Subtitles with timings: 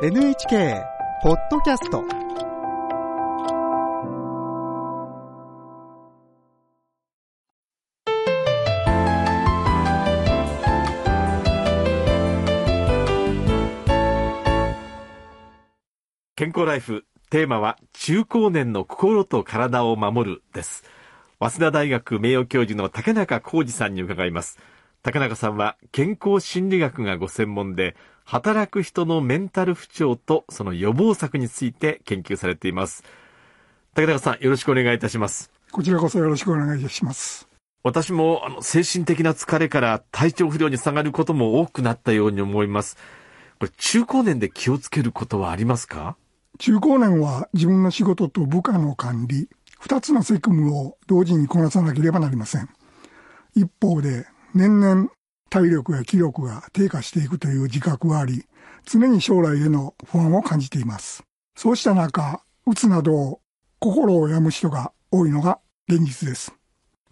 [0.00, 0.84] NHK
[1.24, 2.04] ポッドキャスト。
[16.36, 20.84] 健康ライフテーマは中高年の心と体を守るです。
[21.40, 24.60] 早稲田大学名誉教授の竹中浩二さんに伺います。
[25.02, 33.04] 竹中さんは健康心理学がご専門で働く人のメンタル不調とその予防策について研究されています。
[33.94, 35.50] 竹中さんよろしくお願いいたします。
[35.70, 37.48] こちらこそよろしくお願いいたします。
[37.84, 42.96] 私もあの精神的な疲れから体調不良に下がることも多くなったように思います。
[43.58, 46.16] これ中高年で気をつけることはありますか？
[46.58, 52.68] 中高年は自分の仕事と部下の管理二つの責務を同時にこなさなければなりません。
[53.54, 55.10] 一方で年々
[55.50, 58.44] 体力や気力が低下していくという自覚があり
[58.84, 61.24] 常に将来への不安を感じています。
[61.56, 63.40] そうした中うつなど
[63.78, 66.54] 心を病む人が多いのが現実です。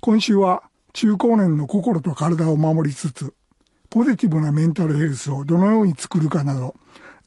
[0.00, 3.34] 今週は中高年の心と体を守りつつ
[3.90, 6.74] ポジティブなメンタルヘルスをどのように作るかなど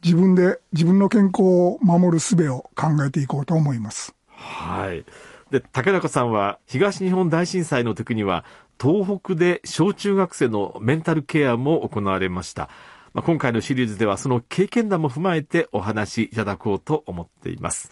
[0.03, 4.13] 自分で自分の健康を守る術を考えていこうと思います。
[4.27, 5.05] はい。
[5.51, 8.45] で竹中さんは東日本大震災の時には
[8.81, 12.69] 東北で小中学生のメンタルケアも行われました。
[13.13, 17.91] まあ、今回のシリーズではその経験談も踏まえてお話しいただこうと思っています。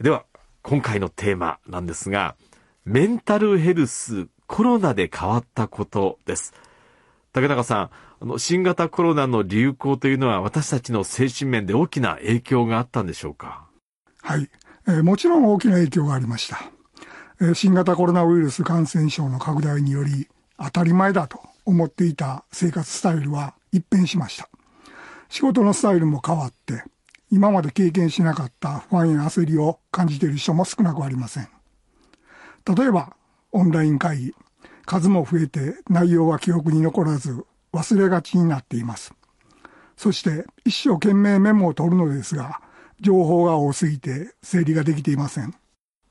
[0.00, 0.24] では、
[0.62, 2.36] 今回のテーマなんですが、
[2.84, 6.52] メンタルヘルスコロナで変わったことです。
[7.32, 13.66] 竹中さん、あの新型コロナの流行というのは私たちの精神面で大きな影響があったんでしょうか？
[14.22, 14.48] はい、
[14.86, 16.60] えー、もちろん大きな影響がありました。
[17.54, 24.48] 新型コロナウイルス感染症の拡大により当たり前だと思っていた生活スタイルは一変しました。
[25.28, 26.84] 仕事のスタイルも変わって
[27.32, 31.48] 今まで経験しなかった不安や焦りを感じている人も少なくありません。
[32.76, 33.16] 例えば
[33.50, 34.34] オンライン会議、
[34.86, 39.14] 数も増えて内容は記憶に残らず忘れがちになっています。
[39.96, 42.60] そして一生懸命メモを取るのですが
[43.00, 45.54] 情報が多すぎて整理ができていません。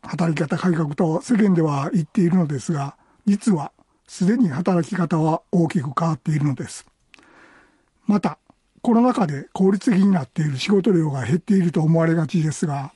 [0.02, 2.96] 働き方改革と世間では言っているのですが、
[3.26, 3.72] 実は
[4.08, 6.86] すでに働き方は大きく変わっているのです。
[8.08, 8.38] また、
[8.82, 12.92] コロナ禍で効率的になっている仕事量が減っていると思われがちですが、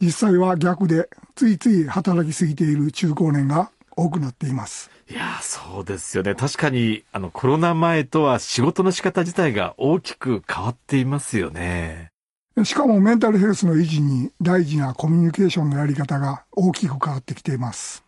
[0.00, 4.90] 実際は逆でついつい働きすぎている中高年が多くなっています。
[5.10, 6.34] いや、そうですよね。
[6.34, 12.09] 確かに、あの、コロナ前とは仕事の仕方自体が大きく変わっていますよね。
[12.64, 18.04] しかもメンタルヘルスの維持に大事なコミュニケーションのやり方が大きく変わってきています。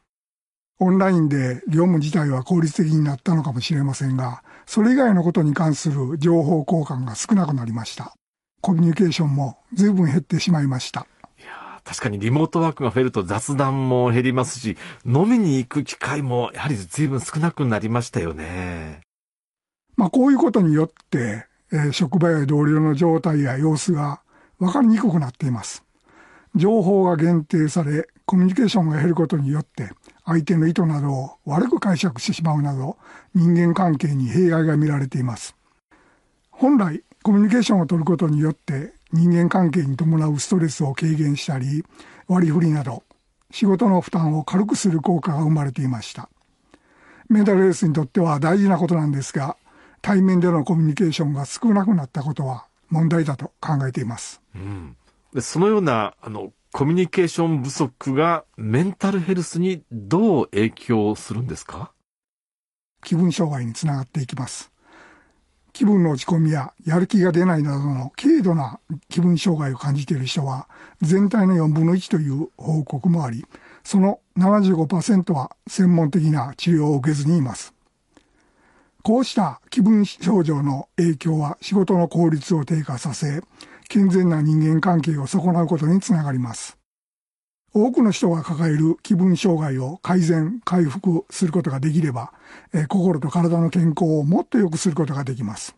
[0.81, 8.15] オンラインで業務自体は効率的になったのかもしれませんが、それ以外のことに関する情報交換が少なくなりました。
[8.61, 11.07] コミュニケーションも随分減ってしまいました。
[11.39, 14.77] いや確かにリモートワークが増えると雑談も減りますし、
[15.07, 19.03] 飲みに行く機会もやはり随分少なくなりましたよね。
[19.97, 24.22] まあこういうことによって、えー、職場や同僚の状態や様子が
[24.63, 25.83] 分かりにくくなっています。
[26.55, 29.91] 情報が限定され、コミュニケーションが減ることによって、
[30.25, 32.97] 相手の意図などを悪く解釈してしまうなど、
[33.35, 35.57] 人間関係に弊害が見られています。
[36.53, 41.85] 本来、コミュニケーションを取ることによって、人間関係に伴うストレスを軽減したり、
[42.29, 43.03] 割り振りなど、
[43.51, 46.29] 仕事の負担を軽くする効果が生まれていました。
[47.29, 49.57] メンタルヘルスにとっては大事なことなんですが、
[50.03, 54.43] 対面でのコミュニケーションが少なくなったことは問題だと考えています。
[54.55, 54.97] うん、
[55.33, 61.93] でそのようなあのコミュニケーション不足がメンタルヘルスにどう影響するんですか？
[63.03, 64.71] 気分障害につながっていきます。
[65.73, 68.79] 気分の落ち込みややる気が出ないなどの軽度な
[69.09, 70.69] 気分障害を感じている人は
[71.01, 73.47] 全体の4分の1という報告もあり、
[73.83, 77.72] その75%は専門的な治療を受けずにいます。
[79.03, 83.43] こうした気分症状の影響は仕事の効率を低下させ、
[83.89, 86.79] 健全な人間関係を損なうことにつながります。
[87.75, 92.33] 多くの人が抱える気分障害を改善、回復することができれば、
[92.73, 95.75] え心と体の健康をもっと良くすることができます。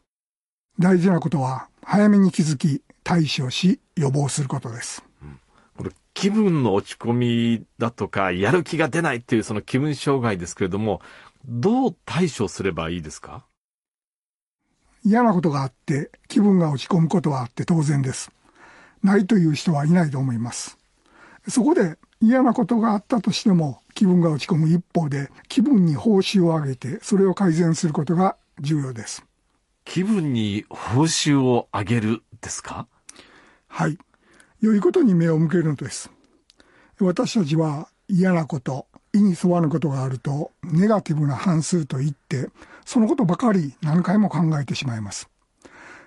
[0.78, 5.04] 大事なことは、早めに気づき、対処し、予防することです。
[5.76, 11.00] これ気分の落ち込みだとか、やる気が出ないっていうその気分障害ですけれども、
[11.46, 13.44] どう対処すればいいですか？
[15.04, 18.30] 嫌なことがあって気分が落ち込むことはあって当然です。
[19.02, 20.78] ないという人はいないと思います。
[21.48, 29.22] そこで嫌なことがあったとしても気分が落ち込む一方で気分に報酬を上げてそれを改善することが重要です。
[29.84, 32.86] 気分に報酬を上げるですか？
[33.68, 33.98] はい。
[34.62, 36.10] 良いことに目を向けるのです。
[36.98, 42.50] 私たちは嫌なこと、意に沿わぬことがあると、ネガティブな反数と言って、
[42.84, 45.30] そのことばかり何回も考えてしまいます。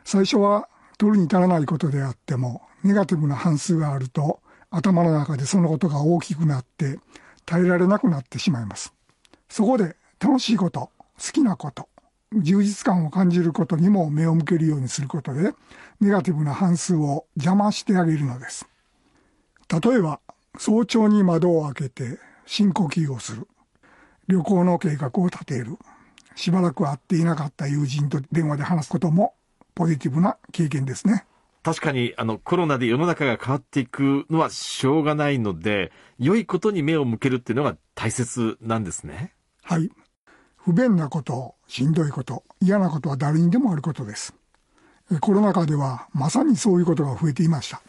[0.04, 0.68] 最初は
[0.98, 7.00] 取るに足らないことであっても、ネガティブな反数があると、頭の中でそのことが大きくなって、
[7.46, 8.94] 耐えられなくなってしまいます。
[9.48, 11.88] そこで楽しいこと、好きなこと、
[12.34, 15.54] 充実感を感じることにも目を向けるようにすることで、
[16.02, 18.68] ネガティブな半数を邪魔してあげるのです。
[19.70, 20.20] 例えば、
[20.58, 23.48] 早朝に窓を開けて深呼吸をする。
[24.28, 25.78] 旅行の計画を立てる。
[26.36, 29.36] しばらく会っていなかった友人と電話で話すことも
[29.76, 31.26] ポジティブな経験ですね。
[31.62, 39.34] 確かに、あの、コロナで世の中が変わっていくのはしょうがないので、良いことに目を向けるっていうのが大切なんですね。
[39.64, 39.92] はい。
[40.56, 44.34] 不便なこと、しんどいこと、嫌なことは誰にでもあることです。
[45.20, 47.82] コロナ禍ではまさにそういうことが増えていました。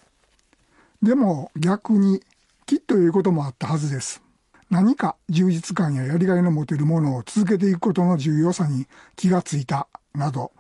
[1.03, 2.21] でも逆に
[2.67, 4.23] きっということもあったはずです。
[4.71, 8.87] 何か充実感ややりがいの持てるものを続けていくことの重要さに
[9.17, 10.53] 気がついたなど、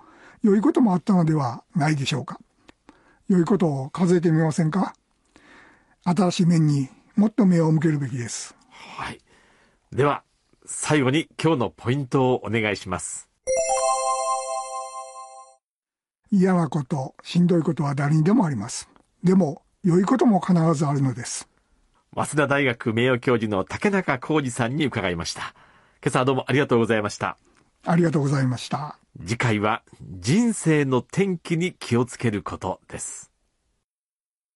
[0.42, 2.38] 良いこともあったのではないでしょうか。
[3.28, 4.94] 良いことを数えてみませんか？
[6.04, 8.56] 新しい面にもっと目を向けるべきです。
[8.70, 9.20] はい。
[9.92, 10.22] では、
[10.64, 13.28] 最後に今日のポイントをお願いします。
[16.30, 18.88] 嫌なこと、しんどいことは誰にでもあります。
[19.24, 21.47] でも、良いことも必ずあるのです。
[22.18, 25.54] 早稲田大学名誉教授の竹中浩二さんに伺いました。
[26.02, 27.38] 今朝はどうもありがとうございました。
[27.84, 28.98] ありがとうございました。
[29.20, 33.30] 次回は人生の転機に気をつけることです。